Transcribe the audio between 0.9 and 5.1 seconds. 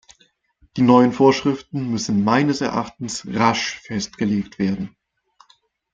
Vorschriften müssen meines Erachtens rasch festgelegt werden.